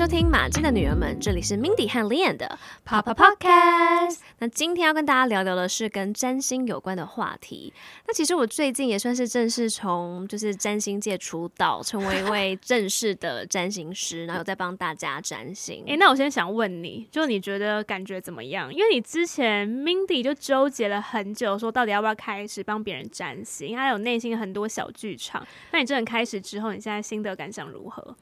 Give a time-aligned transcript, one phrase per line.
[0.00, 4.16] 收听《马姬的女儿们》，这里是 Mindy 和 Lian 的 Papa Podcast。
[4.38, 7.70] 那今天要跟大家聊聊的是跟占星有关的话题。
[8.06, 15.84] 那其实我最近也算是正式从就是占星界出道，成为一位正式的占星师，然后有在帮大家占星。
[15.86, 18.72] 哎，那我先想问你，就你觉得感觉怎么样？
[18.72, 25.46] 因为你之前 Mindy 就纠结了很久，说到底要不要开始帮别人占星，还有内心很多小剧场。
[25.72, 28.16] 那你真的开始之后，你现在心得感想如何？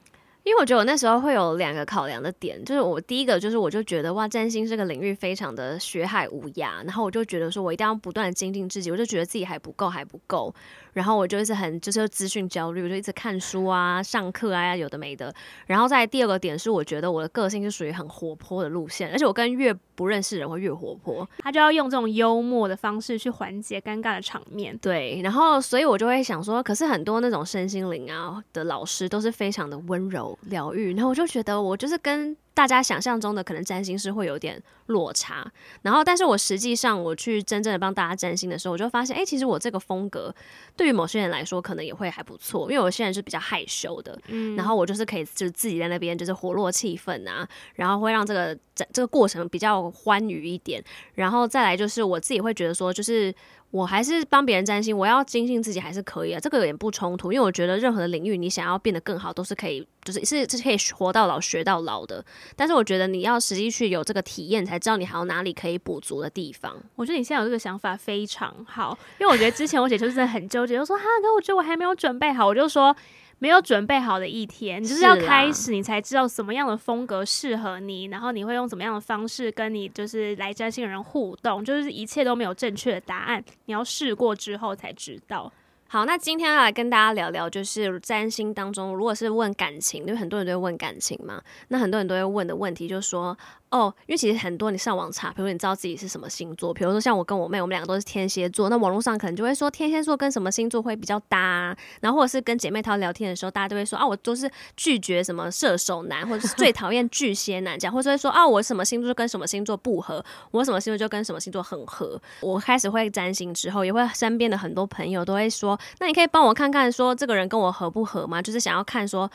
[0.49, 10.55] 因为我觉得我那时候会有两个考量的点，就是我第一个就是我就觉得哇，占星这个领域非常的学海无涯，然后我就觉得说我一定要不断精进自己，我就觉得自己还不够，还不够。
[10.99, 15.33] 然后我就一直很就是资讯焦虑，我就一直看书啊、上课啊，有的没的。
[15.65, 24.77] 然后再第二个点是，我觉得我的个性是属于很活泼的路线，而且我跟越不认识人会越活泼，他就要用这种幽默的方式去缓解尴尬的场面。
[24.79, 32.37] 对，然后所以我就会想说，可是很多那种身心灵啊的老师都是非常的温柔疗愈，然后我就觉得我就是跟。
[32.59, 35.49] 大家想象中的可能占星师会有点落差，
[35.83, 40.35] 然后，但是我实际上我去真正的帮大家占星的时候，我就发现，哎、欸，其实我这个风格
[40.77, 50.83] 对于某些人来说可能也会还不错，因为有些人是比较害羞的，嗯，然后我就是可以就是自己在那边就是活络气氛啊，然后会让这个这这个过程比较欢愉一点，
[51.15, 53.33] 然后再来就是我自己会觉得说，就是。
[53.71, 62.25] 我还是帮别人占星，我要精进自己还是可以啊，这个有点不冲突，因为我觉得任何的领域你想要变得更好，都是可以，就是是是可以活到老学到老的。
[62.57, 66.75] 但是我觉得你要实际去有这个体验，才知道你还有哪里可以补足的地方。
[66.97, 72.97] 我觉得你现在有这个想法非常好，因为我觉得之前我姐就是很纠结，就说哈哥，我觉得我还没有准备好，我就说。
[73.39, 85.53] 没有准备好的一天，你就是要开始，你才知道什么样的风格适合你，然后你会用怎么样的方式跟你就是来占星的人互动，就是一切都没有正确的答案，你要试过之后才知道。
[85.87, 93.37] 好，那今天要来跟大家聊聊，就是占星当中，如果是问感情，因为很多人都会问感情嘛，那很多人都会问的问题就是说。
[93.71, 112.21] 哦，因为其实很多你上网查，比如你知道自己是什么星座，比如说像我跟我妹，我们两个都是天蝎座，那网络上可能就会说天蝎座跟什么星座会比较搭，然后或者是跟姐妹淘聊天的时候，大家都会说啊，我都是拒绝什么射手男，或者是最讨厌巨蟹男这样，或者会说啊，我什么星座就跟什么星座不合，我什么星座就跟什么星座很合。
[112.41, 118.41] 我开始会占星之后，也会身边的很多朋友都会说，那你可以帮我看看，说这个人跟我合不合吗？
[118.41, 119.31] 就是想要看说。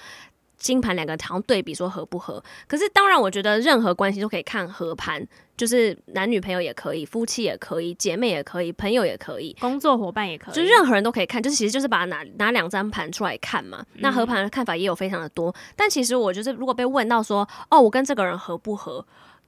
[0.64, 5.22] 星盘两个好像对比说合不合，可是当然我觉得任何关系都可以看合盘，
[5.58, 13.86] 就是男女朋友也可以，夫妻也可以，姐妹也可以，朋友也可以，工作伙伴也可以，就任何人都可以看，就是其实就是把它拿拿两张盘出来看嘛。
[13.96, 19.06] 那合盘的看法也有非常的多，但其实我就是如果被问到说，哦，我跟这个人合不合？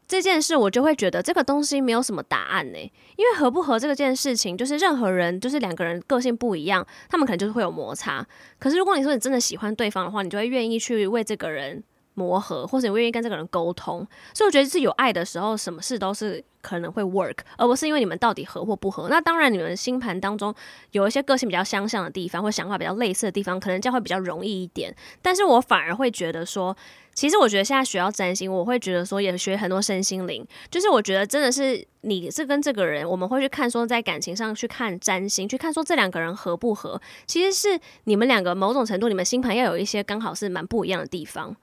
[0.07, 2.77] 这件事我就会觉得这个东西没有什么答案呢，
[3.15, 8.25] 因为合不合这个件事情，就是任何人就是两个人个性不一样，他们可能就是会有摩擦。
[8.59, 11.83] 可是如果你说你真的喜欢对方的话，你就会愿意去为这个人
[12.15, 14.05] 磨合，或者你愿意跟这个人沟通。
[14.33, 19.07] 所以我觉得是有爱的时候，什么事都是可能会 work，而不是因为你们到底合或不合。
[19.07, 20.53] 那当然，你们星盘当中
[20.91, 24.95] 有一些个性比较相像的地方，或想法比较类似的地方，可能这样会比较容易一点。
[25.21, 26.75] 但是我反而会觉得说。
[27.15, 30.45] 其实我觉得现在学到占星，我会觉得说也学很多身心灵。
[30.69, 37.01] 就是我觉得真的是你是跟这个人，我们会去看说在感情上去看占星，去看说这两个人合不合。
[37.25, 41.55] 其实是你们两个某种程度，你们星盘要有一些刚好是蛮不一样的地方。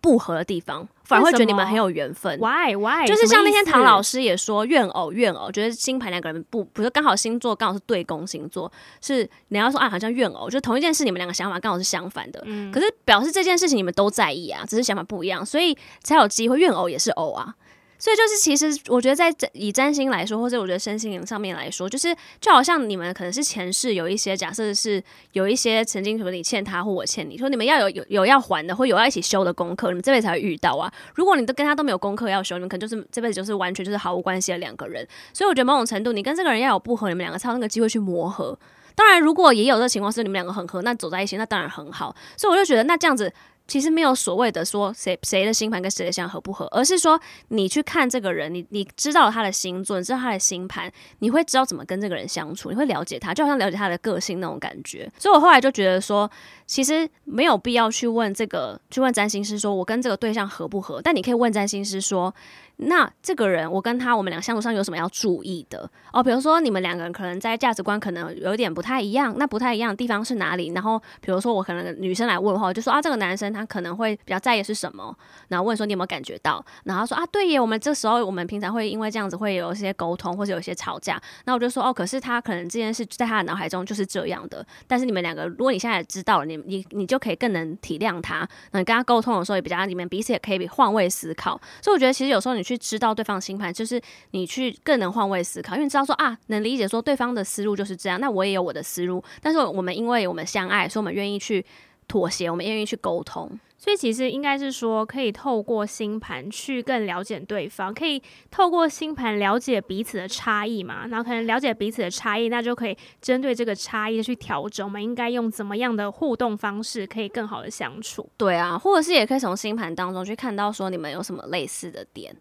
[0.00, 2.38] 不合的地方，反而会觉得你们很有缘分。
[2.38, 3.06] Why why？
[3.06, 8.70] 就是像那天唐老师也说怨偶怨偶，觉得星盘两个人不不是刚好星座刚好是对宫星座，
[9.00, 12.42] 是你要说啊，好像怨偶，就同一件事，你们两个想法刚好是相反的。
[12.46, 17.54] 嗯，可是表示这件事情你们都在意啊，只是想法不一样，所以才有机会怨偶也是偶啊。
[17.98, 25.02] 所以就是，其实我觉得在以占星来说，或者我觉得身心灵上面来说，就是就好像你们可能是前世有一些假设是
[25.32, 30.92] 有一些曾经说你欠他或我欠你，说你们要有有有要还的或有要一起修的功课，你们这辈子才会遇到啊。
[31.16, 35.04] 如果你都跟他都没有功课要修，你们可能就是这辈子就是完全就是毫无关系的两个人。
[35.32, 38.56] 所以我觉得某种程度，你跟这个人要有不合，你们两个才有那个机会去磨合。
[38.94, 42.14] 当然，如果也有这情况是你们两个很合，那走在一起那当然很好。
[42.36, 43.32] 所以我就觉得那这样子。
[43.68, 55.08] 其实没有所谓的说谁谁的星盘跟谁的相合不合，而是说你去看这个人，你你知道他的星座，你知道他的星盘，你会知道怎么跟这个人相处，你会了解他，就好像了解他的个性那种感觉。
[55.18, 56.28] 所以我后来就觉得说，
[56.66, 62.34] 其实没有必要去问这个，去问占星师说我跟这个对象合不合，但你可以问占星师说。
[62.80, 66.22] 那这个人，我跟他，我们俩相处上有什么要注意的哦？
[66.22, 70.68] 比如说，你们两个人可能在价值观可能有点不太一样，那不太一样的地方是哪里？
[70.72, 75.12] 然后，比如说我可能女生来问的话，就说啊，这个男生他可能会比较在意是什么？
[75.48, 76.64] 然后问说你有没有感觉到？
[76.84, 81.20] 然后说啊，对耶，我们这时候我们平常会因为这样子会有一些沟通，或者有一些吵架。
[81.46, 84.64] 那我就说哦，可是他可能这件事在他的脑海中就是这样的。
[84.86, 88.48] 但是你们两个，如果你现在知道了，你你你就可以更能体谅他。
[88.70, 91.60] 那你跟他沟通的时候也比较，里面彼此也可以换位思考。
[91.82, 93.38] 所以我觉得其实有时候你去知道对方。
[93.40, 94.00] 星盘就是
[94.32, 101.64] 你去更能换位思考，因为你知道说啊，能理解说对方的思路就是这样，那我也有我的思路，但是我们因为我们相爱，所以我们愿意去
[102.08, 103.48] 妥协，我们愿意去沟通，
[103.78, 108.20] 所以其实应该是说，可以透过星盘去更了解对方，可以
[108.50, 118.28] 透过星盘了解彼此的差异嘛，然后可能了解彼此的差异，那就可以针对这个差异去调整，我们应该用怎么样的互动方式可以更好的相处？
[118.36, 122.34] 对啊，或者是也可以从星盘当中去看到说你们有什么类似的点。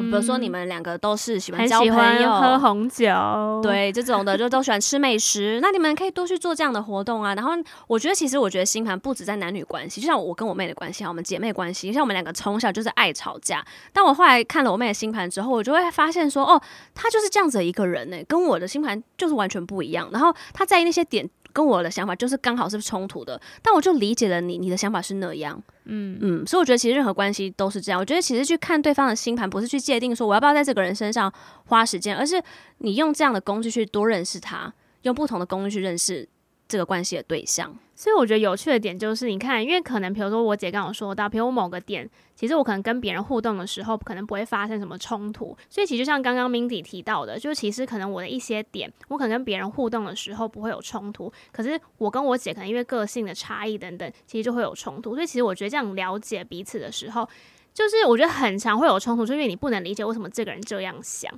[0.00, 7.34] 比如说你们两个都是喜欢交朋友、喝红酒，对这种的就都喜欢吃美食，那你们可以多去做这样的活动啊。
[7.34, 7.52] 然后
[7.86, 13.62] 我觉得其实我觉得星盘不止在男女关系，就像我跟我妹的关系，我们姐妹关系，像我们两个从小就是爱吵架。
[13.92, 16.60] 但我后来看了我妹的星盘之后，我就会发现说，哦，
[16.94, 20.08] 她就是这样子的一个人呢，跟我的星盘就是完全不一样。
[20.10, 21.28] 然后她在意那些点。
[21.52, 28.00] 跟我的想法就是刚好是冲突的，但我就理解了你，你的想法是那样，嗯嗯，所以我觉得其实任何关系都是这样。
[28.00, 31.32] 我觉得其实去看对方的星盘，不是去界定说我要不要在这个人身上
[31.66, 32.42] 花时间，而是
[32.78, 34.72] 你用这样的工具去多认识他，
[35.02, 36.28] 用不同的工具去认识
[36.66, 37.76] 这个关系的对象。
[38.02, 45.56] 所以我觉得有趣的点就是，你看，因为可能比如说我姐刚我说到，比如我某个点，其实我可能跟别人互动的时候，可能不会发生什么冲突。
[45.70, 55.14] 所以其实就像刚刚 Mindy 提到的，就其实可能我的一些点，我可能跟别人互动的时候不会有冲突，可是我跟我姐可能因为个性的差异等等，其实就会有冲突。
[55.14, 57.28] 所以其实我觉得这样了解彼此的时候，
[57.72, 61.32] 就是我觉得很常会有冲突，就因为你不能理解为什么这个人这样想。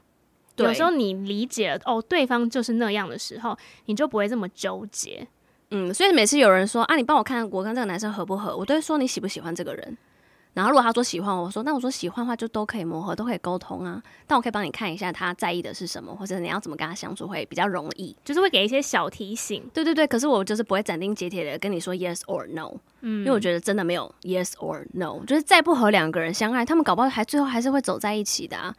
[0.56, 5.28] 有时候你理解了哦，对方就是那样的时候，你就不会这么纠结。
[5.70, 9.96] 嗯，所以每次有人说啊，你帮我看我跟这个男生合不合，我都会说你喜不喜欢这个人。
[10.52, 14.00] 然后如果他说喜欢，我说那我说喜欢的话就都可以磨合，都可以沟通啊。
[14.24, 19.68] 但我可以帮你看一下他在意的是什么，或者你要怎么跟他相处会比较容易，就是会给一些小提醒。
[19.74, 28.72] 对对对，可是我就是不会斩钉截铁的跟你说 yes or no，嗯，因为我觉得真的没有 yes or no，就是再不和两个人相爱，他们搞不好还最后还是会走在一起的啊。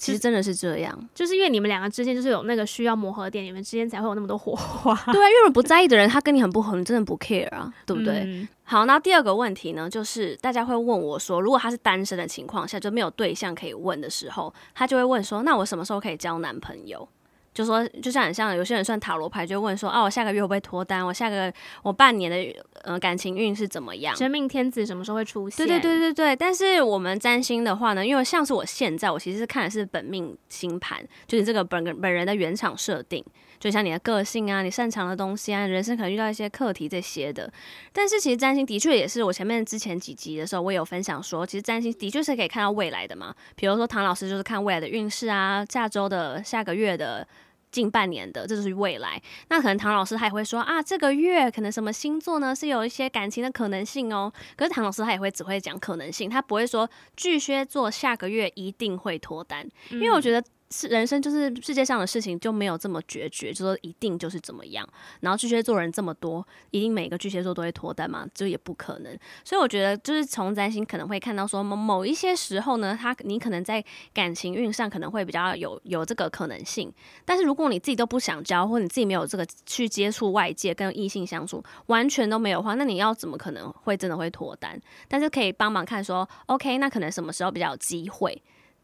[0.00, 4.94] 其实真的是这样，就是因为你们两个之间就是有那个需要磨合点，你们之间才会有那么多火花。
[5.12, 8.22] 对啊，因为不在意的人，他跟你很不合，你真的不 care 啊，对不对？
[8.24, 17.06] 嗯、好，那第二个问题呢，就是大家会问我说，如果他是单身的情况下，就没有对象可以问的时候，他就会问说，那我什么时候可以交男朋友？
[17.52, 21.04] 就说，就像很像有些人算塔罗牌，就问说，啊，我下个月会不会脱单？
[21.04, 21.52] 我下个
[21.82, 24.14] 我半年的呃感情运是怎么样？
[24.14, 25.66] 真命天子什么时候会出现？
[25.66, 26.36] 对对对对对。
[26.36, 33.24] 但是我们占星的话呢，因为像是我现在，我其实是看的是本命星盘，就是这个本本人的原厂设定，
[33.60, 37.52] 就像你的个性啊，你擅长的东西啊，人生可能遇到一些课题这些的。
[37.92, 43.32] 但是其实占星的确也是我前面之前几集的时候，我也有分享说，其实占星的确是可以看到未来的嘛。
[43.54, 47.28] 比如说唐老师就是看未来的运势啊，下周的、下个月的。
[47.72, 49.22] 近半年的，这就是未来。
[49.48, 54.32] 那可能唐老师他也会说啊，这个月可能什么星座呢，是有一些感情的可能性哦。
[54.56, 60.42] 可是唐老师他也会只会讲可能性，他不会说巨蟹座下个月一定会脱单，因为我觉得。
[60.70, 64.88] 是人生就是世界上的事情就没有这么决绝，就说一定就是怎么样。
[65.20, 68.24] 然后巨蟹座人这么多，一定每个巨蟹座都会脱单吗？
[68.32, 69.18] 这也不可能。
[69.44, 73.84] 所以我觉得就是从占星可能会看到说某某一些时候呢，他你可能在
[74.14, 76.92] 感情运上可能会比较有有这个可能性。
[77.24, 84.80] 但是如果你自己都不想交，或你自己没有这个去接触外界跟异性相处，完全都没有的话，那你要怎么可能会真的会脱单？
[85.08, 88.40] 但是可以帮忙看说，OK，那可能什么时候比较有机会？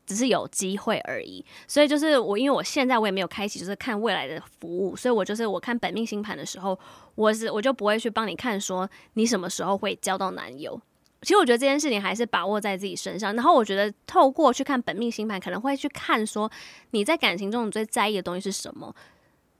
[0.07, 6.79] 只是有机会而已，所以就是我，因为我现在我也没有开启，就是看未来的服务，所以我就是我看本命星盘的时候，
[7.17, 10.81] 我是我就不会去帮你看说你什么时候会交到男友。
[11.23, 13.35] 其实我觉得这件事情还是把握在自己身上。
[13.35, 16.49] 然后我觉得透过去看本命星盘，可能会去看说
[16.91, 18.95] 你在感情中你最在意的东西是什么。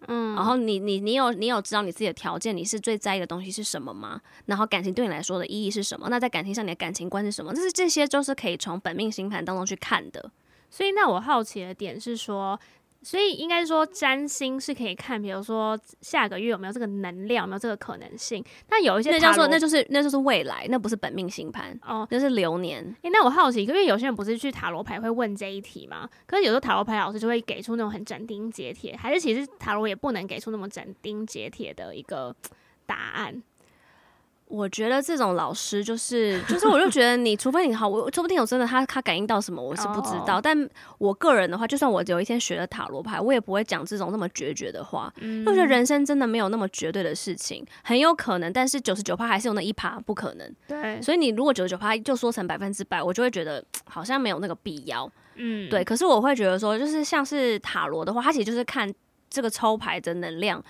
[0.09, 4.21] 嗯，然后你你你有你有知道你自己的条件，你是最在意的东西是什么吗？
[4.47, 6.09] 然后感情对你来说的意义是什么？
[6.09, 7.55] 那在感情上你的感情观是什么？
[7.55, 10.31] 就是这些就是可以从本命星盘当中去看的。
[10.71, 12.59] 所以那我好奇的点是说，
[13.03, 18.45] 所以应该说占星是可以看，比如说下个月有没有这个能量，有没有这个可能性。
[18.69, 22.83] 但有一些那叫做那就是那就是未来，那不是本命星盘哦，那是流年。
[23.03, 26.09] 诶、欸，那我好奇，因为有些人不是去塔罗牌会问这一题吗？
[26.27, 32.35] 可是有时候塔罗牌老师就会给出那种很斩钉截铁，还是其实塔罗也不能给出那么斩钉截铁的一个
[32.87, 33.43] 答案。
[34.49, 40.35] 我觉得这种老师就是，就是，我就觉得你除非你好，我说不定有真的他他感应到什么，我是不知道。
[40.35, 40.41] Oh.
[40.43, 45.13] 但我个人的话，就算我有一天学了塔罗牌，我也不会讲这种那么决绝的话。
[45.21, 50.55] 嗯，我觉得人生真的没有那么绝对的事情，很有可能，但是九十九趴还是有那一趴不可能。
[50.69, 55.11] 对，所以你如果九十九趴就说成百分之百，我就会觉得好像没有那个必要。
[55.35, 55.83] 嗯，对。
[55.83, 58.95] 可是我会觉得说，就是像是塔罗的话，它其实就是看
[59.29, 60.63] 这个抽牌的能量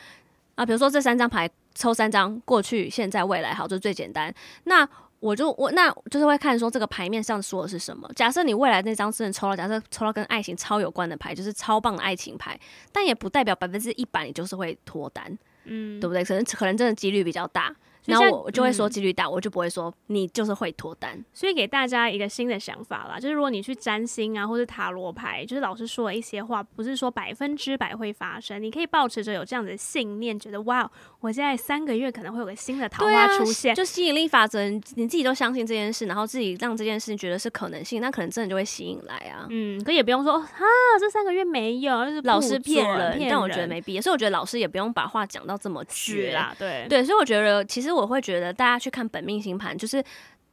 [0.55, 1.47] 啊，比如说这三张牌。
[1.77, 4.35] 抽三张，过去、现在、未来，好，就最简单。
[4.65, 4.89] 那
[5.21, 8.11] 我就我那就是会看说这个牌面上说的是什么。
[8.17, 12.59] 假设你未来那张真的抽到，假设抽到跟爱情超有关的牌，就是超棒的爱情牌，
[12.93, 16.25] 但也不代表百分之一百你就是会脱单，嗯，对不对？
[16.25, 17.75] 可能可能真的几率比较大。
[18.07, 21.23] 然后我就会说几率大，嗯，我就不会说你就是会脱单。
[21.33, 28.63] 所以给大家一个新的想法啦，就是如果你去占星啊，或者塔罗牌，就是老师说的一些话，不是说百分之百会发生。
[28.63, 39.47] 你可以保持着有这样的信念，觉得哇，我现在三个月可能会有个新的桃花出现，啊，就吸引力法则，你自己都相信这件事，然后自己让这件事觉得是可能性，那可能真的就会吸引来啊。
[39.51, 40.63] 嗯，可也不用说啊，
[41.01, 44.03] 这三个月没有，就是老师骗人，人，但我觉得没必要。
[44.03, 46.55] 所以我觉得老师也不用把话讲到这么绝啦。
[46.59, 48.77] 对对，所以我觉得其实我会觉得大家。
[48.79, 50.05] 去看本命星盘，就是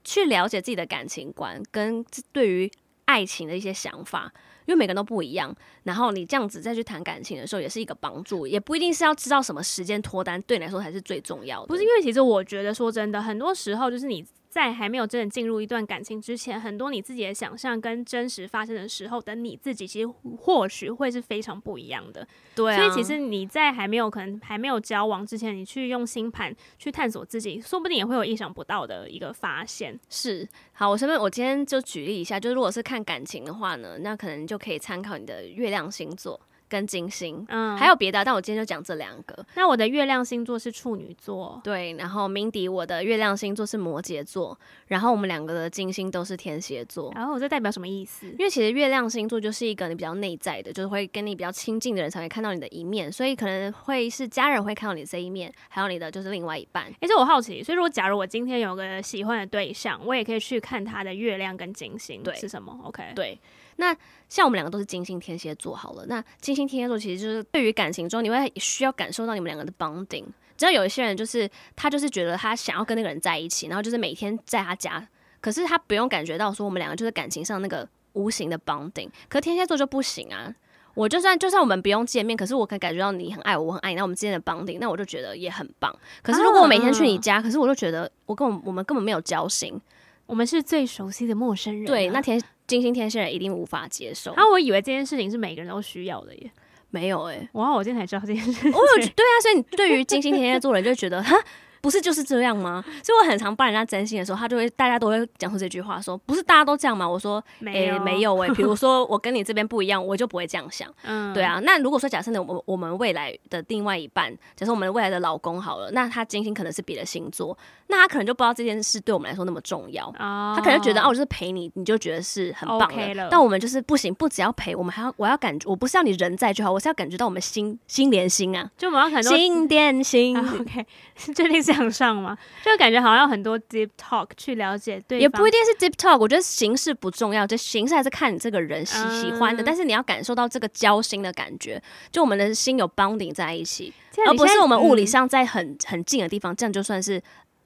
[0.04, 2.72] 去了解自己的感情观跟对于
[3.06, 4.32] 爱情的一些想法，
[4.66, 5.56] 因为每个人都不一样。
[5.84, 11.68] 然后你这样子再去谈感情的时候，也是一个帮助，也不一定是要知道什么时间脱单，对你来说才是最重要的。
[11.68, 14.26] 不是因为其实我觉得说真的，很多时候就是你。
[14.54, 20.08] 在还没有真的进入一段感情之前，很多你自己的想象跟真实发生的时候，的你自己其实
[20.38, 22.28] 或许会是非常不一样的。
[22.54, 30.00] 对啊，所以其实你在还没有可能还没有交往之前，你去用星盘去探索自己，说不定也会有意想不到的一个发现。
[30.08, 36.40] 是，好，我这边我今天就举例一下，就是如果是看感情的话呢，那可能就可以参考你的月亮星座。
[36.74, 39.46] 跟金星，嗯，还有别的，但我今天就讲这两个。
[39.54, 47.14] 那我的月亮星座是处女座，对，然后 Mindy 我的月亮星座是摩羯座，然后我们两个的金星都是天蝎座。
[47.14, 48.26] 然后这代表什么意思？
[48.26, 56.86] 因为其实月亮星座就是一个你比较内在的，就是会跟你比较亲近的人才会看到你的一面，所以可能会是家人会看到你这一面，还有你的就是另外一半。
[57.02, 63.40] 哎，这我好奇，所以如果假如我今天有个喜欢的对象，我也可以去看他的月亮跟金星，对，是什么？OK，对。
[63.78, 63.96] 那
[64.30, 70.26] 像我们两个都是金星天蝎座好了，那金星天蝎座其实就是对于感情中，你会需要感受到你们两个的 bonding。
[70.56, 75.06] 只要有一些人就是他就是觉得他想要跟那个人在一起，然后就是每天在他家，
[75.42, 79.10] 可是他不用感觉到说我们两个就是感情上那个无形的 bonding。
[79.28, 80.54] 可天蝎座就不行啊，
[80.94, 85.94] 我就算就算我们不用见面，可是我可以感觉到你很爱我，我很爱你，那我们之间的 bonding，那我就觉得也很棒。
[86.22, 89.82] 可是如果我每天去你家，可是我就觉得我跟我我们根本没有交心，
[90.28, 91.88] 我们是最熟悉的陌生人啊。
[91.88, 92.42] 对，那天。
[92.74, 94.32] 金星天蝎人一定无法接受。
[94.32, 96.52] 啊，我以为这件事情是每个人都需要的耶，
[96.90, 98.72] 没有哎、欸，哇，我今天才知道这件事情。
[98.72, 101.38] 我有对啊，所以你对于金星天蝎座人就觉得哈。
[101.84, 102.82] 不是就是这样吗？
[103.04, 107.08] 所以我很常帮人家占星的时候，他就会大家都会讲出这句话，说不是大家都这样吗？
[107.08, 110.90] 我说没有、欸、没有哎、欸，比如说我跟你这边不一样，我就不会这样想。
[111.04, 111.60] 嗯，对啊。
[111.66, 120.08] 那如果说假设呢，我我们未来的另外一半，假设我们未来的老公好了，那他金星可能是别的星座，那他可能就不知道这件事对我们来说那么重要。
[120.20, 123.28] 哦、他可能觉得哦，我就是陪你，你就觉得是很棒的。
[123.30, 130.38] 但我们就是不行，不只要陪，我们还要我要感觉，我不是要你人在就好，我是要感觉到我们心心连心啊，就我们要感觉心连心。
[130.38, 130.86] 啊、 OK，
[131.16, 132.38] 是确定这样上吗？
[132.64, 136.18] 就感觉好像有很多 deep talk 去了解对方，也不一定是 deep talk。
[136.18, 139.64] 我觉得形式不重要，就形式还是看你这个人喜喜欢的。
[139.64, 143.94] 嗯、但是你要感受到这个交心的感觉，就我们的心有 bonding 在一起，
[144.28, 147.22] 而不是我们物理上在很、嗯、很近的地方，这样就算是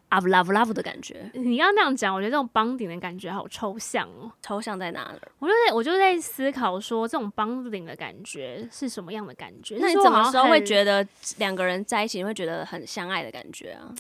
[0.10, 1.30] love love love 的感觉。
[1.34, 4.32] 你要那样讲，我觉得这种 bonding 的感觉好抽象哦。
[4.42, 5.20] 抽象在哪儿？
[5.40, 9.78] 我就在我就在思考说，这种 bonding 的感觉是什么样的感觉？
[9.80, 11.06] 那你怎么时候会觉得
[11.38, 13.94] 两个人在一起你会觉得很相爱的感觉啊？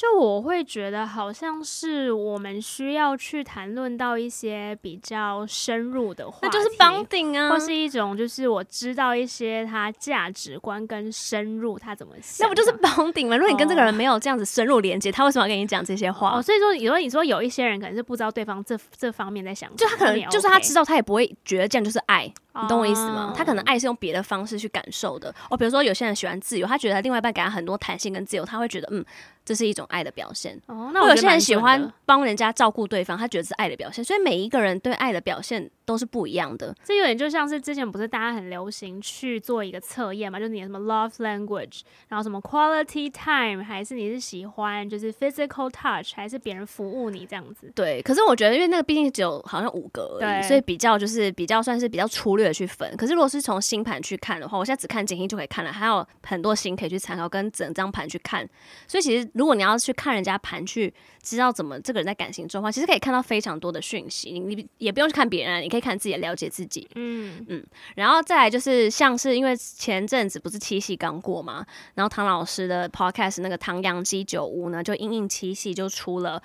[0.00, 13.36] 就我会觉得好像是我们需要去谈论到一些比较深入的话题，那就是 bonding 啊，或是一种就是我知道一些他价值观跟深入他怎么想，那不就是 bonding 吗？
[13.36, 16.38] 如果你跟这个人没有这样子深入连接，哦，他为什么要跟你讲这些话？
[16.38, 22.32] 哦，所以说，有时候你说有一些人可能是不知道对方这这方面在想，就他可能就是他知道，他也不会觉得这样就是爱。
[22.62, 23.32] 你懂我意思吗？
[23.36, 25.32] 他可能爱是用别的方式去感受的。
[25.48, 29.04] 哦，比如说有些人喜欢自由，他觉得另外一半给他很多弹性跟自由，他会觉得嗯，
[29.44, 30.60] 这是一种爱的表现。
[30.66, 34.04] 哦，那我有些人喜欢帮人家照顾对方，他觉得是爱的表现。
[34.04, 36.74] 所以每一个人对爱的表现都是不一样的。
[36.84, 47.70] 这有点就像是之前不是大家很流行去做一个测验嘛，就是你什么 love language，然后什么 quality time，还是你是喜欢就是 physical touch，还是别人服务你这样子？
[47.74, 52.96] 对，可是我觉得因为那个毕竟只有好像五个而已，所以比较就是比较算是比较粗略的去分。
[52.96, 58.48] 可是如果是从星盘去看的话，我现在只看金星就可以看了，还有很多星可以去参考，跟整张盘去看。
[58.86, 64.32] 所以其实如果你要去看人家盘去知道怎么这个人在感情中的话，其实可以看到非常多的讯息。
[64.32, 66.88] 你你也不用去看别人，你可以看自己了解自己。
[66.94, 76.42] 嗯嗯，然后再来就是像是因为前阵子不是七夕刚过嘛，然后唐老师的 podcast 那个唐阳鸡酒屋呢，就因应七夕就出了。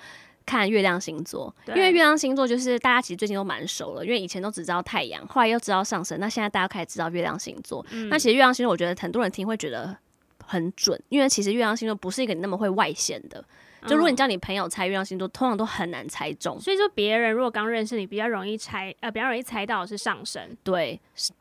[0.48, 7.84] 看月亮星座，因为月亮星座就是大家其实最近都蛮熟了，因为以前都只知道太阳，后来又知道上升，那现在大家开始知道月亮星座。
[7.90, 9.98] 嗯、那其实月亮星座，我觉得很多人听会觉得
[10.46, 13.44] 很准，因为其实月亮星座不是一个你那么会外显的。
[13.86, 16.58] 就如果你叫你朋友猜月亮星座，通常都很难猜中。
[16.60, 20.56] 所以说，别人如果刚认识你，比较容易猜，呃，比较容易猜到是上升。
[20.64, 21.00] 对，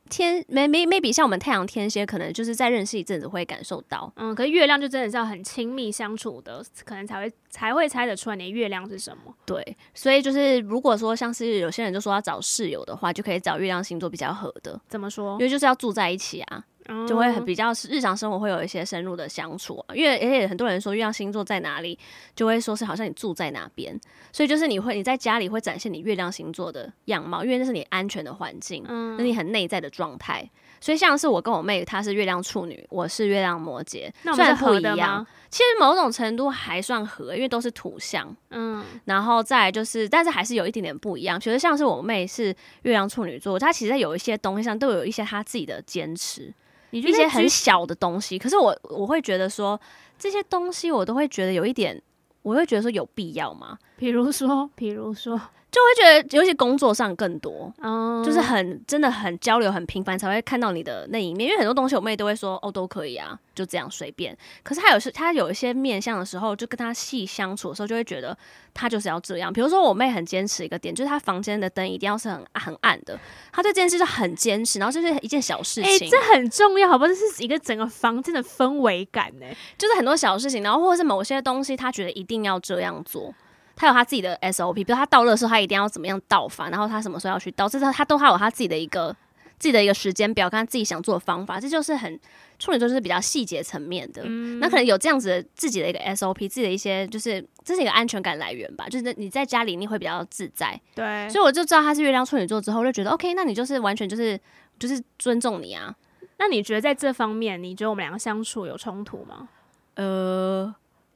[0.10, 4.12] 天没没 maybe 像我们太阳天蝎，可能就是在认识一阵子会感受到。
[4.16, 9.34] 嗯，可是月亮就真的是要很亲密相处的，可能才会才会猜得出来你的月亮是什么。
[9.46, 14.80] 对，所以就是如果说像是有些人就说要找室友的话，就可以找月亮星座比较合的。
[14.88, 15.34] 怎么说？
[15.34, 16.64] 因为就是要住在一起啊。
[17.08, 21.98] 就会很比较日常生活会有一些深入的相处啊，因为而且很多人说月亮星座在哪里，
[22.36, 24.00] 就会说是好像你住在哪边，
[24.32, 30.50] 所以就是你会你在家里会展现你月亮星座的样貌，因为那是你安全的环境，嗯那你很内在的状态。
[30.82, 34.96] 所以像是我跟我妹，她是月亮处女，我是月亮摩羯，那我们是合的吗？
[34.96, 41.40] 虽然不一样，其实某种程度还算合，因为都是土象，嗯，然后再就是，但是还是有一点点不一样。
[41.40, 46.54] 其实像是我妹是月亮处女座，她其实在有一些东西上都有一些她自己的坚持。
[46.92, 49.80] 一些很小的东西，可是我我会觉得说
[50.20, 52.00] 这些东西我都会觉得有一点，
[52.44, 53.78] 我会觉得说有必要吗？
[53.98, 55.42] 比如说，比如说。
[55.76, 61.50] 就会觉得，尤其工作上更多，哦，就是很真的很交流很频繁，才会看到你的那一面。
[61.50, 64.38] 因为很多东西我妹都会说，哦，都可以啊，就这样随便。
[64.64, 68.38] 可是她有时她有一些面相的时候，就跟她细相处的时候，就会觉得
[68.74, 69.52] 她就是要这样。
[69.52, 73.20] 比如说我妹很坚持一个点，就是她房间的灯一定要是很很暗的，
[73.52, 74.80] 她对这件事就很坚持。
[74.80, 77.08] 然后这是一件小事情，这很重要，好不好？
[77.10, 79.46] 这是一个整个房间的氛围感呢，
[79.78, 83.34] 就是很多小事情，然后或者是某些东西，她觉得一定要这样做。
[83.76, 89.16] 他有他自己的 SOP，比如他倒垃圾时候，他一定要怎么样倒法，然后他什么时候要去倒，这是他都还有他自己的一个
[89.58, 92.20] 自己的一个时间表，跟他自己想做的方法，这就是很
[92.60, 94.22] 处女座就是比较细节层面的。
[94.26, 100.80] 嗯、那可能有这样子的自己的一个 SOP，自己的一些就是这是一个安全感来源吧，就是你在家里你会比较自在。
[100.94, 104.40] 对，所以我就知道他是月亮处女座之后，就觉得 OK，那你就是完全就是
[104.80, 105.94] 就是尊重你啊。
[106.38, 109.48] 那你觉得在这方面，你觉得我们两个相处有冲突吗？
[109.96, 110.74] 呃，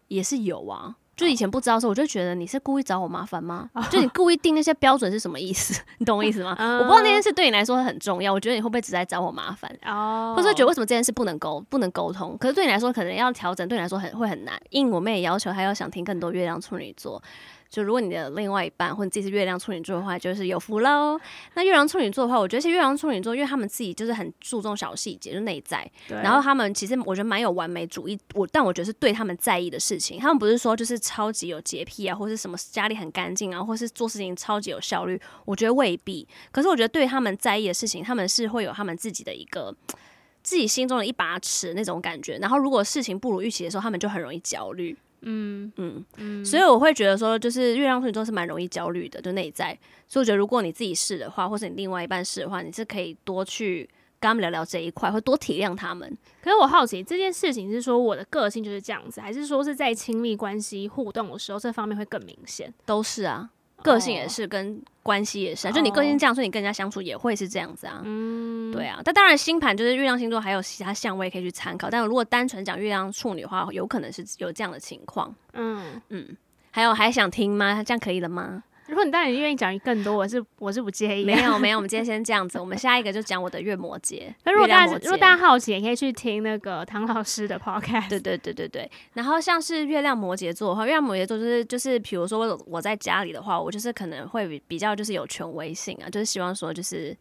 [0.07, 0.95] 也是有啊。
[1.19, 3.69] 就以前不知道的时候，我就觉得你是故意找我麻烦吗？
[3.91, 5.81] 就你故意定那些标准是什么意思？
[5.99, 6.55] 你懂我意思吗？
[6.57, 9.69] 我不知道那件事对你来说很重要，我觉得你会不会只是在找我麻烦？
[9.85, 12.37] 哦，或者觉得为什么这件事不能沟不能沟通？
[12.39, 14.57] 可是对你来说，可能要调整，对你来说很会很难。
[14.69, 17.21] 因我妹也要求，她要想听更多月亮处女座。
[17.69, 21.19] 就如果你的另外一半或者你自己是月亮处女座的话，就是有福喽。
[21.53, 25.89] 那月亮处女座的话，我觉得是月亮处女座，因为他们自己就是很注重小细节，就内在。
[26.07, 26.17] 对。
[26.17, 30.19] 然后他们其实我觉得蛮有完美主义，我但我觉得是对他们在意的事情。
[30.19, 35.21] 他们不是说就是超级有洁癖啊，或是什么家里很干净啊，或是做事情超级有效率。
[35.45, 36.27] 我觉得未必。
[36.51, 39.75] 可是我觉得对他们在意的事情，他们是会有他们自己的一个
[40.41, 42.39] 自己心中的一把尺那种感觉。
[42.39, 44.97] 然后如果事情不如预期的时候，他们就很容易焦虑。
[45.21, 49.77] 嗯嗯嗯，所以我会觉得说，就是月亮处女座是蛮容易焦虑的，就内在。
[50.07, 53.87] 所以我觉得，如果你自己是的话，或是你另外一半是的话，你是可以多去
[54.19, 56.17] 跟他们聊聊这一块，会多体谅他们。
[56.43, 62.73] 可是我好奇，这件事情是说我的个性就是这样子，还是说是在亲密关系互动的时候，这方面会更明显？
[62.85, 63.49] 都是啊。
[63.83, 65.69] 个性也是，跟关系也是啊。
[65.69, 65.75] Oh.
[65.75, 68.01] 就你个性这样，所以你跟人家相处也会是这样子啊。
[68.03, 69.01] 嗯，对啊。
[69.03, 71.89] 但当然，星盘就是月亮星座，还有其他相位可以去参考。
[71.89, 75.33] 但如果单纯讲月亮处女的话，有可能是有这样的情况。
[75.53, 76.37] 嗯嗯。
[76.71, 77.83] 还有还想听吗？
[77.83, 78.63] 这样可以了吗？
[78.89, 81.23] 如果你当然愿意讲更多，我是我是不介意。
[81.23, 84.23] 没有没有，我们今天先这样子，我们下一个就讲我的月摩羯。
[84.43, 88.09] 那如果大家如果大家好奇，也可以去听那个唐老师的 podcast。
[88.09, 88.89] 对对对对对。
[89.13, 97.15] 然后像是月亮摩羯座的话，月亮摩羯座就是就是，比如说我在家里的话，我就是可能会比较就是有权威性啊，就是希望说就是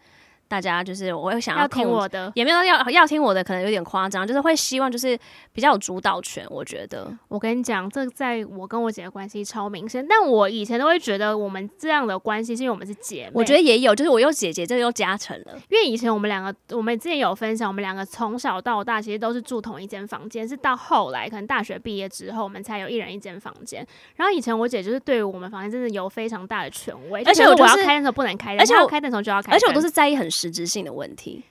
[0.49, 5.17] 大家就是我会想要听我的，也没有要要听我的，可能有点夸张，就是会希望就是
[5.53, 6.47] 比较有主导权。
[6.49, 10.05] 我觉得，我跟你讲，这在我跟我姐的关系超明显。
[10.09, 13.33] 但我以前都会觉得我们这样的关系是因为我们是姐妹。
[13.35, 15.53] 我觉得也有，就是我有姐姐，这个又加成了。
[15.69, 23.87] 因为以前我们两个，我们之前有分享，我们两个从小到大其实都是住同一间房间，是到后来可能大学毕业之后，我们才有一人一间房间。
[24.17, 30.27] 然后以前我姐就是对于我们房间真的有非常大的权威，而且我要开灯的时候不能开灯，而且我开灯的时候就要开，而且我都是在意很。
[30.39, 31.43] 实质性的问题，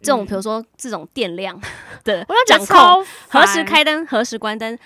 [0.00, 1.60] 这种比如说这种电量
[2.04, 4.78] 的掌控，何时开灯，何时关灯，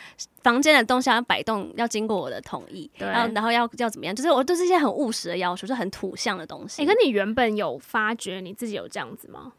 [0.42, 6.80] 房间的东西要摆动，要经过我的同意，对，然后然后要要怎么样，就是我都是一些很务实的要求，就是很土象的东西。
[6.82, 9.52] 你、欸、跟你原本有发觉你自己有这样子吗？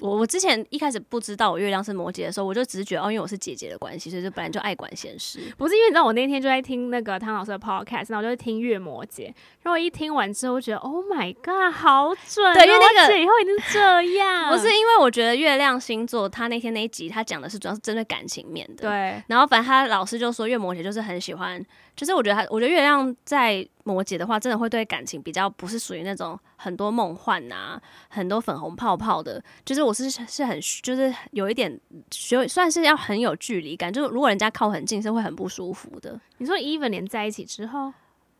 [0.00, 5.40] 我我之前一开始不知道我月亮是摩羯的时候，我就只是觉得哦，因为我是姐姐的关系，所以就本来就爱管闲事。
[5.56, 12.54] 不是因为你知道，我那天就在听那个汤老师的 podcast，然后我就听月摩羯，然后我一听完之后，我觉得 Oh my God，好准！
[12.54, 14.52] 对，因为那个以后一定是这样。
[14.52, 18.88] 不是因为我觉得月亮星座，他那天那一集他讲的是主要是针对感情面的。
[18.88, 19.22] 对。
[19.26, 21.64] 然后反正他老师就说月摩羯就是很喜欢。
[21.98, 29.42] 就是我觉得还，我觉得月亮在摩羯的话，真的会对感情比较不是属于那种很多梦幻啊，很多粉红泡泡的。
[29.64, 31.76] 就是我是是很，就是有一点，
[32.12, 33.92] 学算是要很有距离感。
[33.92, 36.20] 就是如果人家靠很近，是会很不舒服的。
[36.36, 37.92] 你说 even 连在一起之后，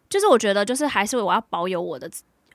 [0.08, 2.08] 就是我觉得，就是还是我要保有我的。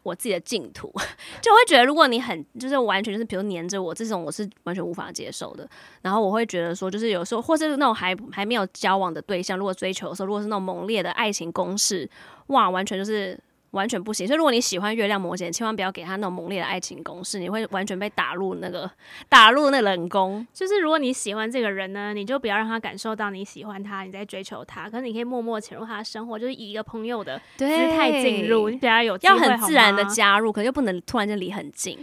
[0.03, 0.93] 我自己的净土，
[1.41, 5.67] 就会觉得，如果你很就是完全就是，比如黏着我这种，我是完全无法接受的。
[6.01, 12.09] 然后我会觉得说，就是有时候，或是那种还还没有交往的对象，如果追求的时候，如果是那种猛烈的爱情攻势，
[12.47, 13.39] 哇，完全就是。
[13.73, 18.89] 完全不行，所以如果你喜欢月亮摩羯，千万不要给他那种猛烈的爱情攻势，你会完全被打入那个
[19.27, 20.45] 打入那冷宫。
[20.53, 24.89] 就是如果你喜欢这个人呢，你就不要让他感受到你喜欢他，你在追求他。
[24.89, 31.97] 可是你可以默默潜入他的生活，就是以一个朋友的姿态进入，你比较有要很自然的加入，可是又不能突然间离很近。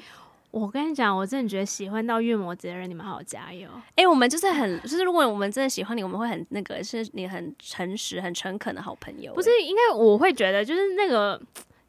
[0.50, 3.68] 我跟你讲，我真的觉得喜欢到月魔节的人，你们好好加油！
[3.90, 9.32] 哎、欸，我们就是很，就是如果我们真的喜欢你，我们会很那个，是你很诚实、很诚恳的好朋友。
[9.34, 11.40] 不是，应该我会觉得，就是那个。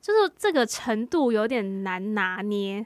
[0.02, 2.84] 就是这个程度有点难拿捏，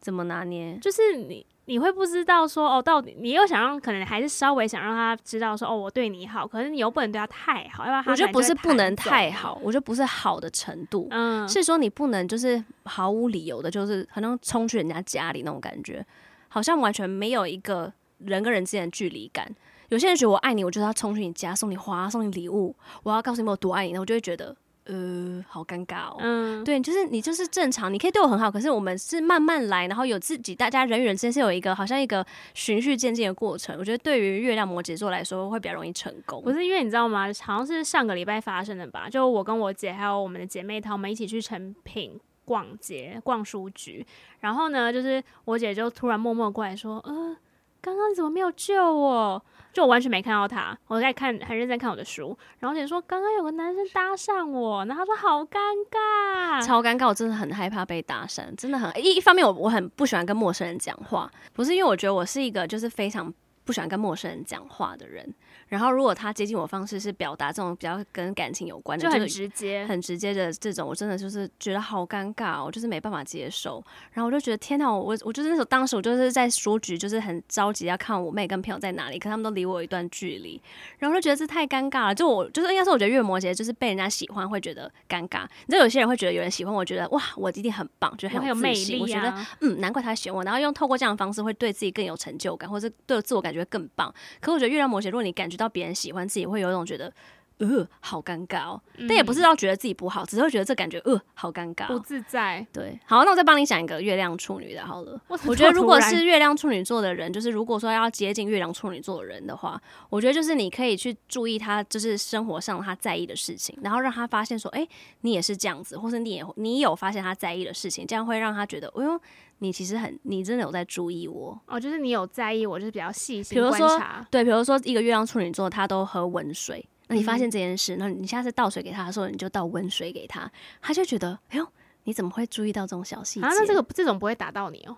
[0.00, 0.76] 怎么拿捏？
[0.82, 16.04] 就是你你会不知道说哦，到底你又想让，可能还是稍微想让他知道说哦，我对你好，可是你又不能对他太好，要不然他我觉得不是不能太好，我觉得不是好的程度，嗯，是说你不能就是毫无理由的，就是好像冲去人家家里那种感觉，
[16.48, 19.48] 好像完全没有一个人跟人之间的距离感。
[19.90, 24.56] 有些人觉得我爱你，我就要冲去你家送你花送你礼物，我要告诉你我有多爱你，那我就会觉得。
[24.90, 26.16] 呃，好尴尬哦。
[26.18, 33.76] 嗯，对，就是你就是正常，你可以对我很好，可是我们是慢慢来，然后有自己，大家人与人之间是有一个好像一个循序渐进的过程。
[33.78, 36.42] 我觉得对于月亮摩羯座来说会比较容易成功。
[36.42, 37.26] 不是因为你知道吗？
[37.40, 39.08] 好像是上个礼拜发生的吧？
[39.08, 44.04] 就我跟我姐还有我们的姐妹她，我们一起去成品逛街、逛书局，
[44.40, 47.36] 然后呢，就是我姐就突然默默过来说：“呃，
[47.80, 49.40] 刚刚你怎么没有救我？”
[49.72, 55.58] 就我完全没看到他，我在看很认真看我的书，然后姐说刚刚有个男生搭讪我，然后他说好尴
[55.90, 63.32] 尬，超尴尬，我真的很害怕被搭讪，真的很一一方面我我很不喜欢跟陌生人讲话，不是因为我觉得我是一个就是非常
[63.64, 65.32] 不喜欢跟陌生人讲话的人。
[65.70, 73.82] 然后，如果他接近我方式是表达这种比较跟感情有关的，就很直接、很直接的这种，我真的就是觉得好尴尬，我就是没办法接受。
[74.12, 80.60] 然后我就觉得天哪，我我我就是那时候当时我就是在书局，就是很着急要看我妹跟朋友在哪里，可他们都离我有一段距离。
[80.98, 82.14] 然后我就觉得这太尴尬了。
[82.14, 85.44] 就我就是应该是，我觉得月摩羯就是被人家喜欢会觉得尴尬。
[85.66, 88.98] 你知道有些人会觉得有人喜欢我，觉得哇，我一定很棒，觉得很有魅力啊。
[89.02, 90.44] 我觉得嗯，难怪他喜欢我。
[90.44, 94.12] 然后用透过这样的方式，会对自己更有成就感，或者对自我感觉更棒。
[94.40, 97.12] 可我觉得月亮摩羯，如果你感觉到别人喜欢自己，会有一种觉得，
[97.58, 98.80] 呃，好尴尬哦。
[98.96, 102.66] 嗯、但也不是要觉得自己不好，只是会觉得这感觉，呃，好尴尬、哦，不自在。
[102.72, 105.20] 对，好，那我再帮你想一个月亮处女的，好了。
[105.28, 114.88] 我，我觉得如果是月亮处女座的人，就是如果说要接近月亮处女座的人的话，我觉得就是你可以去注意他，就是生活上他在意的事情，然后让他发现说，哎、欸，
[115.20, 119.20] 你也是这样子，或是你也你有发现他在意的事情，这样会让他觉得，哎呦，
[119.60, 124.26] 你其实很，你真的有在注意我哦，就是你有在意我，就是比较细心观察。
[124.30, 126.84] 对，比如说一个月亮处女座，他都喝温水。
[127.08, 131.66] 那你发现这件事，那、嗯、你下次倒水给他的时候，你就倒温水给他，他就觉得，哎呦，
[132.04, 133.46] 你怎么会注意到这种小细节？
[133.46, 134.96] 啊，那这个这种不会打到你哦。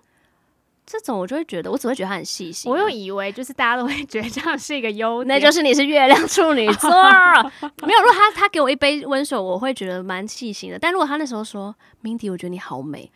[0.85, 2.73] 这种我就会觉得，我只会觉得他很细心、啊。
[2.73, 6.91] 我又以为就是大家都会觉得这样是一个优点，那就是你是月亮处女座。
[7.83, 10.79] 没有，如果他他给我一杯温水，我会觉得蛮细心的。
[10.79, 13.11] 但如果他那时候说，Mindy，我觉得你好美。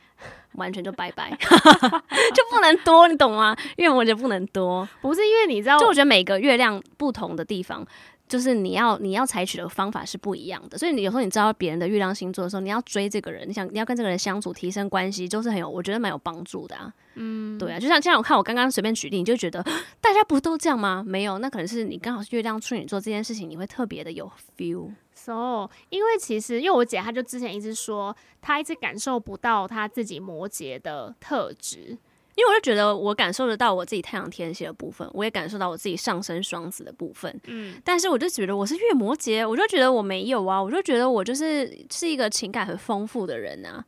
[0.56, 3.56] 完全就拜拜， 就不能多，你懂吗？
[3.76, 7.86] 因为我觉得不能多，不是因为你知道，就我觉得每个月亮不同的地方，
[8.28, 16.92] 就是你要你要采取的方法是不一样的，所以你有时候你知道别人的月亮星座的时候，你要追这个人，你想你要跟这个人相处，提升关系，就是很有我觉得蛮有帮助的啊。
[17.18, 19.62] 嗯，对啊，就像像我看我刚刚随便举例，你就觉得
[20.00, 21.02] 大家不都这样吗？
[21.06, 24.90] 没有，那可能是你刚好是月亮处女座这件事情，你会特别的有 feel。
[25.26, 31.98] So，因为其实因为我姐她就之前一直说，她一直感受不到她自己摩羯的特质。
[32.36, 43.82] 因为我就觉得我感受得到我自己太阳天蝎的部分，我也感受到我自己上升双子的部分，嗯，但是我就觉得我是月摩羯，我就觉得我没有啊，我就觉得我就是是一个情感很丰富的人啊，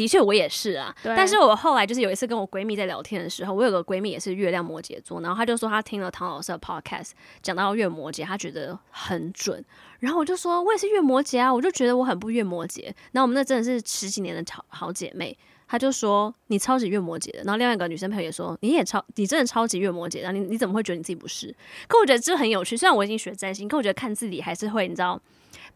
[0.00, 7.10] 的确我也是啊，对但是我后来就是有一次跟我闺蜜在聊天的时候，我有个闺蜜也是月亮摩羯座，然后她就说她听了唐老师的 podcast
[7.42, 9.62] 讲到月摩羯，她觉得很准，
[9.98, 15.36] 然后我就说我也是月摩羯啊，我就觉得我很不月摩羯，然后我们那真的是十几年的好好姐妹。
[15.68, 21.54] 他就说你超级月摩羯的，然后另外一个女生朋友也说你也超，你真的超级月摩羯的，你你怎么会觉得你自己不是？
[21.86, 25.20] 可我觉得这很有趣，虽然我已经学占星，可我觉得看自己还是会，你知道，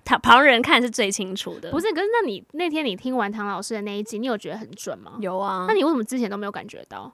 [0.04, 1.70] 他旁人看是最清楚的。
[1.70, 5.12] 不是，可是那你那天你听完唐老师的那一集，你有觉得很准吗？
[5.20, 7.12] 有啊，那你为什么之前都没有感觉到？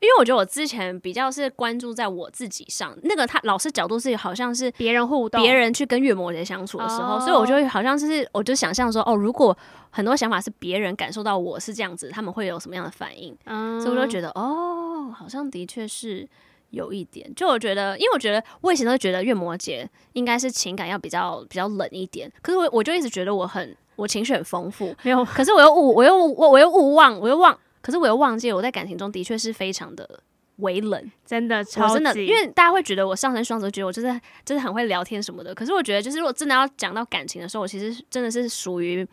[0.00, 9.56] 因为我觉得我之前比较是关注在我自己上，那个他老师角度是好像是别人互动，别人去跟月摩羯相处的时候，哦、所以我就会好像是我就想象说，哦，如果
[9.90, 13.36] 很多想法是别人感受到我是这样子，他们会有什么样的反应？
[13.46, 16.28] 嗯，所以我就觉得，哦，好像的确是
[16.70, 17.32] 有一点。
[17.34, 27.58] 就我觉得，因为我觉得我以前都觉得月摩羯应该是情感要比较比较冷一点，可是我我就一直觉得我很我情绪很丰富，没有，可是我又误我又我我又误忘我又忘。
[27.80, 30.20] 可是我又忘记了，我在感情中的确是非常的
[30.56, 35.54] 微冷，真的超真的，因为大家会觉得我上升双子，觉得我就是就是很会聊天什么的。
[35.54, 39.06] 可是我觉得，就是如果真的要讲到感情的时候，我其实真的是属于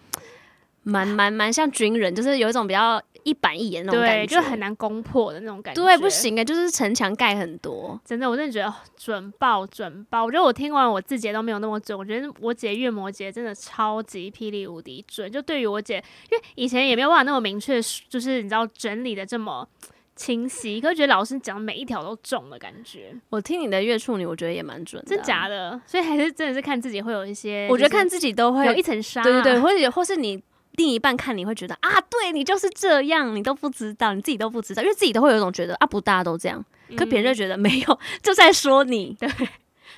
[0.82, 3.02] 蛮蛮蛮像军人，就是有一种比较。
[3.26, 5.84] 一板一眼那种感觉，就很难攻破的那种感觉。
[5.84, 8.00] 对，不行哎，就是城墙盖很多。
[8.06, 10.24] 真的，我真的觉得准爆准爆。
[10.24, 11.98] 我觉得我听完我自己都没有那么准。
[11.98, 15.30] 我觉得我姐月摩羯真的超级霹雳无敌准。
[15.32, 15.96] 就对于我姐，
[16.30, 19.68] 因为以前也没有办法那么明确，就是你知道整理的这么
[20.16, 23.12] 清晰，可是觉得老师讲每一条都中的感觉。
[23.32, 25.10] 我听你的月处女，我觉得也蛮准的。
[25.10, 25.82] 真假的？
[25.88, 29.24] 所以还是真的是看自己会有一些，我觉得看自己都会有一层纱。
[29.24, 30.44] 对对对，或者或是你。
[30.78, 36.64] 另一半看你会觉得啊，对你就是这样，你都不知道，你自己都不知道，因为自己都会有一种觉得啊，不大家都这样，
[36.96, 39.30] 可别人就觉得没有， 就在说你， 对，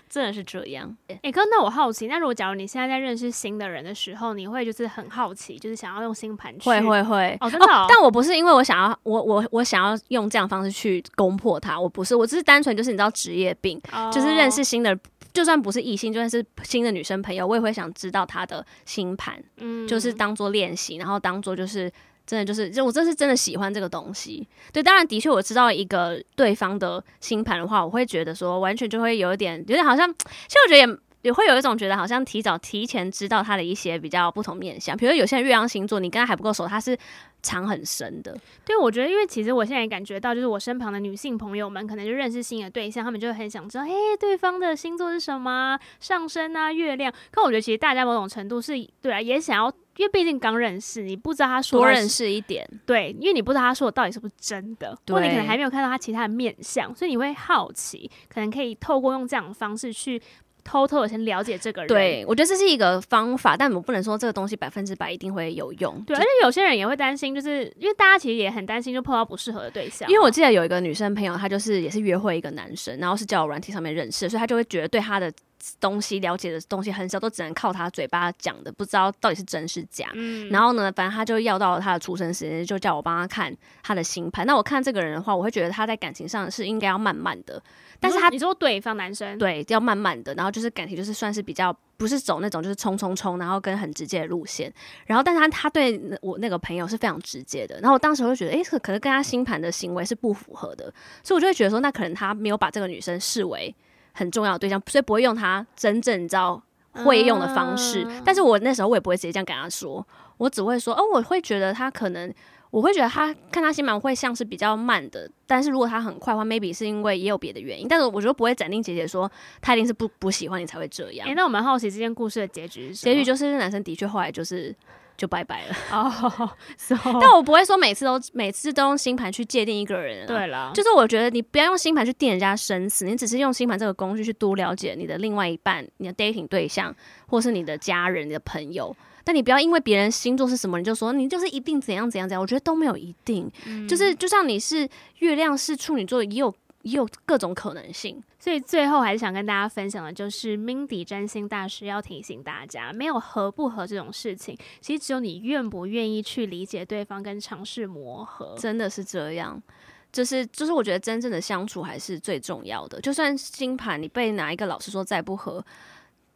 [0.09, 0.95] 真的是这样。
[1.07, 6.69] 哎、欸，哥，那我好奇，那如果假如你现在在认识新的人的时候，你会就是很好奇，就是想要用星盘去？
[6.69, 7.83] 会会会哦，真的哦？
[7.83, 14.97] 哦，但我不是因为我想要，我我我想要用这样方式去攻破他，我不是，我只是单纯就是你知道职业病，哦、就是认识新的。
[15.37, 21.91] 就算不是异性，就算是新的女生朋友，我也会想知道她的星盘，嗯，就是当做练习，然后当做就是
[22.25, 24.47] 真的就是，就我这是真的喜欢这个东西。
[24.73, 36.97] 对，当然的确我知道一个对方的星盘的话，我会觉得说完全就会有一点，有点好像，其实我觉得也也会有一种觉得好像提早提前知道他的一些比较不同面相，比如说有些人月亮星座，你跟他还不够熟，他是。
[37.43, 38.35] 藏很深的，
[38.65, 47.13] 对，我觉得，因为其实我现在也感觉到，就是我身旁的女性朋友们，可能就认识新的对象，他们就很想知道，哎，对方的星座是什么，上升啊，月亮。
[47.31, 60.21] 可我觉得，其实大家某种程度是对啊，也想要，因为毕竟刚认识，你不知道他说多认识一点，对，因为你不知道他说的到底是不是真的，对或你可能还没有看到他其他的面相，所以你会好奇，可能可以透过用这样的方式去。
[60.67, 66.03] 偷偷的先了解这个人，对，我觉得这是一个方法，但我不能说这个东西百分之百一定会有用。
[66.05, 70.09] 对，而且有些人也会担心，就是因为大家其实也很担心，就碰到不适合的对象。
[70.09, 75.31] 因为我记得有一个女生朋友，她就是也是约会一个男生，然后是交友软体上面认识，所以她就会觉得对他的
[75.79, 80.09] 东西了解的东西很少，都只能靠他嘴巴讲的，不知道到底是真是假。
[80.13, 84.45] 嗯，然后呢，反正他就要到了他的出生时间，就叫我帮他看他的星盘。
[84.45, 87.61] 那我看这个人的话，我会觉得他在感情上是应该要慢慢的。
[87.99, 94.71] 但是他你说对方男生对要慢慢的，然后就是感情就是算是比较不是走那种就是冲冲冲，然后跟很直接的路线。
[95.07, 97.79] 然后但是他他对我那个朋友是非常直接的。
[97.81, 100.93] 然后我当时会觉得，哎、欸，可是跟他星盘的行为是不符合的，
[101.23, 103.75] 所以我就会觉得说，那可能他没有把这个女生视为
[104.17, 108.03] 很重要的对象，所以不会用他真正你知道会用的方式。
[108.03, 110.05] 嗯、但是我那时候我也不会直接这样跟他说，
[110.37, 112.33] 我只会说，哦，我会觉得他可能。
[112.69, 117.87] 我会觉得他看他星盘会像是比较慢的，但是如果他很快的话，maybe 是因为也有别的原因。
[117.87, 121.25] 但是我觉得不会斩钉截铁说他一定是不不喜欢你才会这样。
[121.25, 123.05] 诶、欸，那我蛮好奇这件故事的结局是？
[123.05, 124.75] 结局就是男生的确后来就是
[125.17, 125.75] 就拜拜了。
[125.91, 126.51] 哦，
[127.19, 130.27] 但我不会说每次都每次都用星盘去界定一个人。
[130.27, 138.95] 对了啦，就是我觉得你不要用星盘去定人家生死，你只是用星盘这个工具去多了解你的另外一半、你的 dating 对象，或是你的家人、你的朋友。
[139.23, 142.41] 但你不要因为别人星座是什么，你就说你就是一定怎样怎样怎样。
[142.41, 144.87] 我觉得都没有一定，嗯、就是就像你是
[145.19, 146.53] 月亮是处女座，也有
[146.83, 148.23] 也有各种可能性。
[148.39, 159.61] 所以最后还是想跟大家分享的，就是 Mindy 占星大师要提醒大家，没有合不合这种事情，其实只有你愿不愿意去理解对方跟尝试磨合，真的是这样。
[160.09, 162.99] 就是就是，我觉得真正的相处还是最重要的。
[163.01, 165.63] 就算星盘你被哪一个老师说再不合，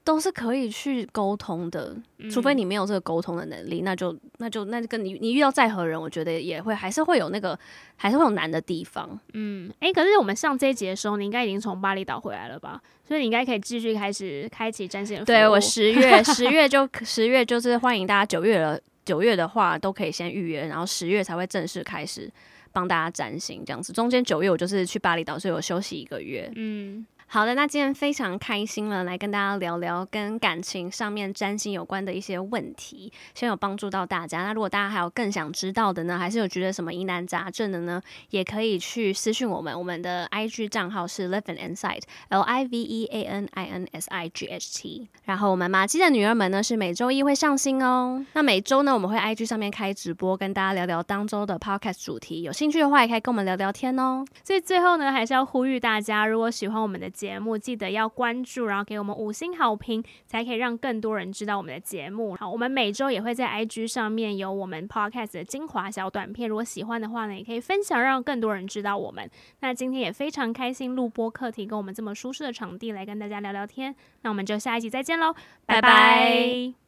[0.03, 1.95] 都是可以去沟通的。
[2.29, 7.57] 除非你没有这个沟通的能力，那就那就那就跟你你遇到再合人，我觉得也会还是会有那个
[7.95, 9.19] 还是会有难的地方。
[9.33, 12.81] 嗯，哎、欸，可是我们上这一集的时候，你应该已经从巴厘岛回来了吧？
[13.07, 15.23] 所以你应该可以继续开始开启占星。
[15.25, 22.31] 对，我十月 十月就十月就是欢迎大家九月了，九月的话都可以先预约，然后十月才会正式开始。
[22.73, 26.49] 帮大家占星这样子，中间九月我就是去巴厘岛，所以我休息一个月。
[26.55, 27.05] 嗯。
[27.33, 34.43] 好的，那今天非常开心了，来跟大家聊聊跟感情上面占星有关的一些问题，希望有帮助到大家。
[34.43, 44.47] 那如果大家还有更想知道的呢，还是有觉得什么疑难杂症的呢，也可以去私讯我们，我们的 IG 账号是 Live and Insight，L I V E A N I N S I G
[44.47, 45.07] H T。
[45.23, 48.25] 然后我们玛姬的女儿们呢是每周一会上新哦。
[48.33, 52.41] 那每周呢我们会 IG 上面开直播，跟大家聊聊当周的 Podcast 主题。
[52.41, 54.25] 有兴趣的话也可以跟我们聊聊天哦。
[54.43, 57.09] 所以最后呢，还是要呼吁大家，如果喜欢我们的。
[57.21, 62.35] 节目记得要关注，然后给我们五星好评，才可以让更多人知道我们的节目。
[62.35, 69.29] 好，我们每周也会在 IG 上面有我们 Podcast 的精华小短片，如果喜欢的话呢，也可以分享，让更多人知道我们。
[69.59, 73.95] 那今天也非常开心录播课题，跟我们这么舒适的场地来跟大家聊聊天。
[74.23, 75.35] 那我们就下一集再见喽，
[75.67, 76.81] 拜拜。